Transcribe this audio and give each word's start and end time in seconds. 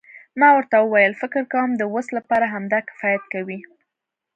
ما 0.39 0.49
ورته 0.57 0.75
وویل 0.81 1.13
فکر 1.21 1.41
کوم 1.53 1.69
د 1.75 1.81
اوس 1.93 2.07
لپاره 2.17 2.45
همدا 2.53 2.79
کفایت 2.89 3.23
کوي. 3.33 3.59